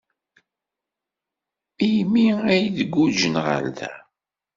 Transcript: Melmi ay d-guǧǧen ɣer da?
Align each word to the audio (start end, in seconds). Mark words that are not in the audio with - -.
Melmi 1.77 2.27
ay 2.53 2.63
d-guǧǧen 2.77 3.35
ɣer 3.45 3.63
da? 3.77 3.91